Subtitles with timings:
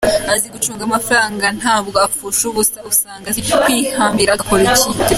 [0.33, 5.05] Azi gucunga amafaranga, ntabwo apfusha ubusa usanga azi kwihambira agakora icyihutirwa.